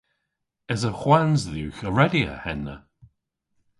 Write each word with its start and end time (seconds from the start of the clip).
Esa 0.73 0.91
hwans 0.99 1.41
dhywgh 1.51 1.81
a 1.87 1.89
redya 1.97 2.33
henna? 2.43 2.75